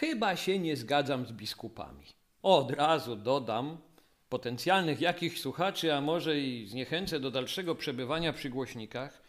[0.00, 2.06] chyba się nie zgadzam z biskupami.
[2.42, 3.76] Od razu dodam
[4.28, 9.22] potencjalnych jakichś słuchaczy, a może i zniechęcę do dalszego przebywania przy głośnikach,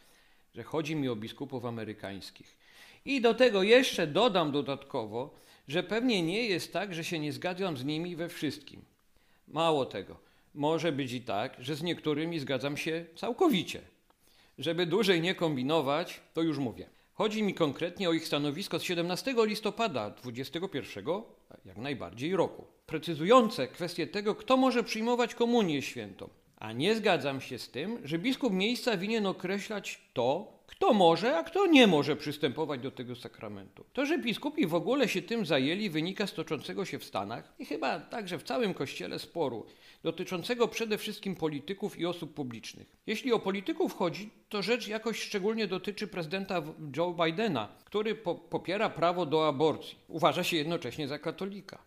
[0.56, 2.58] że chodzi mi o biskupów amerykańskich.
[3.06, 5.36] I do tego jeszcze dodam dodatkowo,
[5.68, 8.82] że pewnie nie jest tak, że się nie zgadzam z nimi we wszystkim.
[9.48, 10.18] Mało tego,
[10.54, 13.82] może być i tak, że z niektórymi zgadzam się całkowicie.
[14.58, 17.01] Żeby dłużej nie kombinować, to już mówię.
[17.22, 21.06] Chodzi mi konkretnie o ich stanowisko z 17 listopada 21
[21.66, 26.30] jak najbardziej roku, precyzujące kwestię tego, kto może przyjmować komunię świętą.
[26.62, 31.44] A nie zgadzam się z tym, że biskup miejsca winien określać to, kto może, a
[31.44, 33.86] kto nie może przystępować do tego sakramentu.
[33.94, 37.66] To, że biskupi w ogóle się tym zajęli, wynika z toczącego się w Stanach i
[37.66, 39.66] chyba także w całym kościele sporu,
[40.04, 42.96] dotyczącego przede wszystkim polityków i osób publicznych.
[43.08, 46.64] Jeśli o polityków chodzi, to rzecz jakoś szczególnie dotyczy prezydenta
[46.98, 49.98] Joe Bidena, który po popiera prawo do aborcji.
[50.08, 51.78] Uważa się jednocześnie za katolika.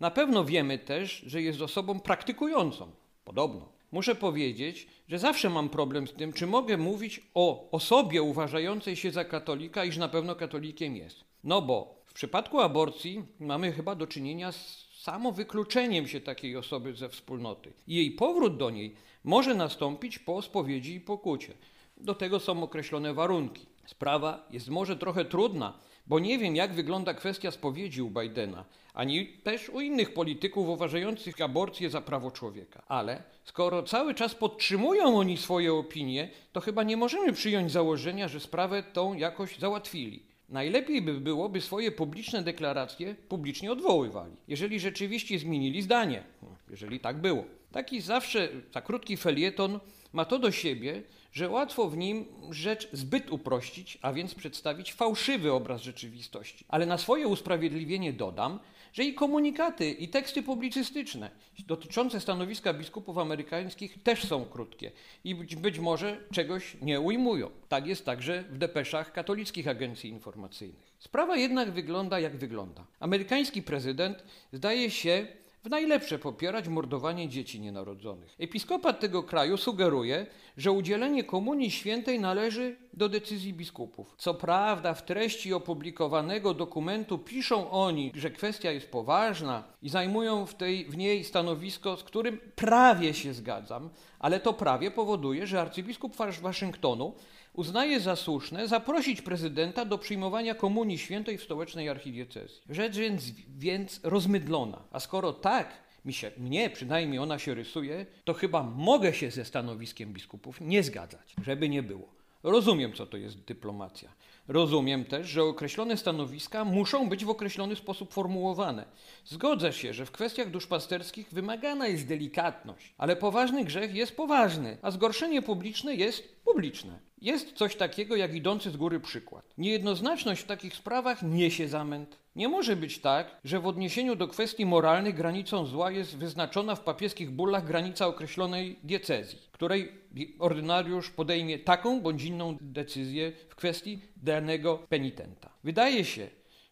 [0.00, 2.90] Na pewno wiemy też, że jest osobą praktykującą.
[3.24, 3.81] Podobno.
[3.92, 9.10] Muszę powiedzieć, że zawsze mam problem z tym, czy mogę mówić o osobie uważającej się
[9.10, 11.24] za katolika, iż na pewno katolikiem jest.
[11.44, 16.94] No bo w przypadku aborcji mamy chyba do czynienia z samo wykluczeniem się takiej osoby
[16.94, 17.72] ze wspólnoty.
[17.86, 21.54] Jej powrót do niej może nastąpić po spowiedzi i pokucie.
[21.96, 23.66] Do tego są określone warunki.
[23.86, 25.72] Sprawa jest może trochę trudna,
[26.06, 31.40] bo nie wiem, jak wygląda kwestia spowiedzi u Bidena, ani też u innych polityków uważających
[31.40, 32.82] aborcję za prawo człowieka.
[32.88, 38.40] Ale skoro cały czas podtrzymują oni swoje opinie, to chyba nie możemy przyjąć założenia, że
[38.40, 40.22] sprawę tą jakoś załatwili.
[40.48, 46.22] Najlepiej by było, by swoje publiczne deklaracje publicznie odwoływali, jeżeli rzeczywiście zmienili zdanie,
[46.70, 47.44] jeżeli tak było.
[47.72, 49.80] Taki zawsze za krótki felieton
[50.12, 55.52] ma to do siebie, że łatwo w nim rzecz zbyt uprościć, a więc przedstawić fałszywy
[55.52, 56.64] obraz rzeczywistości.
[56.68, 58.58] Ale na swoje usprawiedliwienie dodam,
[58.92, 61.30] że i komunikaty, i teksty publicystyczne
[61.66, 64.92] dotyczące stanowiska biskupów amerykańskich też są krótkie
[65.24, 67.50] i być, być może czegoś nie ujmują.
[67.68, 70.92] Tak jest także w depeszach katolickich agencji informacyjnych.
[70.98, 72.86] Sprawa jednak wygląda jak wygląda.
[73.00, 75.26] Amerykański prezydent zdaje się
[75.62, 78.34] w najlepsze popierać mordowanie dzieci nienarodzonych.
[78.38, 84.14] Episkopat tego kraju sugeruje, że udzielenie komunii świętej należy do decyzji biskupów.
[84.18, 90.54] Co prawda, w treści opublikowanego dokumentu piszą oni, że kwestia jest poważna i zajmują w,
[90.54, 96.16] tej, w niej stanowisko, z którym prawie się zgadzam, ale to prawie powoduje, że arcybiskup
[96.40, 97.14] Waszyngtonu
[97.52, 102.60] uznaje za słuszne zaprosić prezydenta do przyjmowania komunii świętej w stołecznej archidiecezji.
[102.70, 104.82] Rzecz więc, więc rozmydlona.
[104.92, 105.68] A skoro tak,
[106.04, 110.82] mi się, mnie przynajmniej ona się rysuje, to chyba mogę się ze stanowiskiem biskupów nie
[110.82, 112.21] zgadzać, żeby nie było.
[112.42, 114.12] Rozumiem, co to jest dyplomacja.
[114.48, 118.84] Rozumiem też, że określone stanowiska muszą być w określony sposób formułowane.
[119.24, 124.90] Zgodzę się, że w kwestiach duszpasterskich wymagana jest delikatność, ale poważny grzech jest poważny, a
[124.90, 127.11] zgorszenie publiczne jest publiczne.
[127.22, 129.44] Jest coś takiego jak idący z góry przykład.
[129.58, 132.18] Niejednoznaczność w takich sprawach niesie zamęt.
[132.36, 136.80] Nie może być tak, że w odniesieniu do kwestii moralnych granicą zła jest wyznaczona w
[136.80, 139.92] papieskich bullach granica określonej diecezji, której
[140.38, 145.50] ordynariusz podejmie taką bądź inną decyzję w kwestii danego penitenta.
[145.64, 146.28] Wydaje się,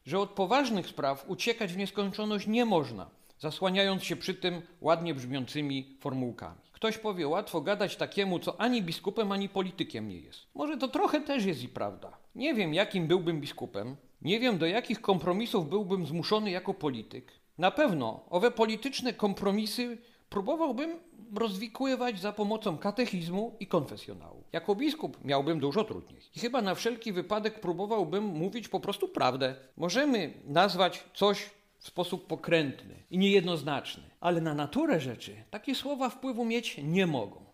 [0.06, 5.96] że od poważnych spraw uciekać w nieskończoność nie można, zasłaniając się przy tym ładnie brzmiącymi
[6.00, 6.60] formułkami.
[6.72, 10.40] Ktoś powie, łatwo gadać takiemu, co ani biskupem, ani politykiem nie jest.
[10.54, 12.18] Może to trochę też jest i prawda.
[12.34, 17.32] Nie wiem, jakim byłbym biskupem, nie wiem, do jakich kompromisów byłbym zmuszony jako polityk.
[17.58, 19.98] Na pewno owe polityczne kompromisy
[20.28, 20.98] próbowałbym
[21.36, 24.44] rozwikływać za pomocą katechizmu i konfesjonału.
[24.52, 26.20] Jako biskup miałbym dużo trudniej.
[26.36, 29.54] I chyba na wszelki wypadek próbowałbym mówić po prostu prawdę.
[29.76, 31.50] Możemy nazwać coś
[31.80, 37.44] w sposób pokrętny i niejednoznaczny, ale na naturę rzeczy takie słowa wpływu mieć nie mogą.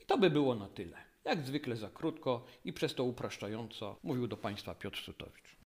[0.00, 0.96] I to by było na tyle.
[1.24, 5.56] Jak zwykle za krótko i przez to upraszczająco mówił do Państwa Piotr Sutowicz.